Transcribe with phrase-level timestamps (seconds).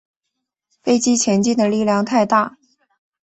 [0.81, 2.57] 飞机前进的力量太大